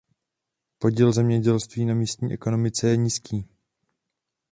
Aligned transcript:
Podíl 0.79 1.11
zemědělství 1.13 1.85
na 1.85 1.93
místní 1.93 2.33
ekonomice 2.33 2.87
je 2.89 2.97
nízký. 2.97 3.47